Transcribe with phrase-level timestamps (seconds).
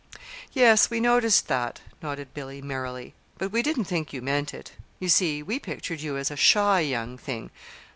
[0.51, 3.13] "Yes, we noticed that," nodded Billy, merrily.
[3.37, 4.71] "But we didn't think you meant it.
[4.99, 7.51] You see we pictured you as a shy young thing.